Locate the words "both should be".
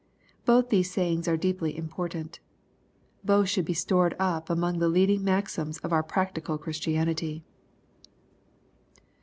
3.23-3.75